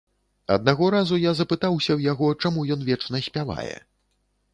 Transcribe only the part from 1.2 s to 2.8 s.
я запытаўся ў яго, чаму